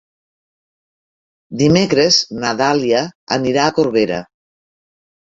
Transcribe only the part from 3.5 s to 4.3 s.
a Corbera.